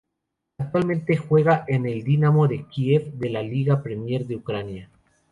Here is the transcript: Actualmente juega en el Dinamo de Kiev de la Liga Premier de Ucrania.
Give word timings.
Actualmente 0.57 1.15
juega 1.15 1.63
en 1.67 1.85
el 1.85 2.03
Dinamo 2.03 2.47
de 2.47 2.65
Kiev 2.65 3.13
de 3.13 3.29
la 3.29 3.43
Liga 3.43 3.83
Premier 3.83 4.25
de 4.25 4.37
Ucrania. 4.37 4.89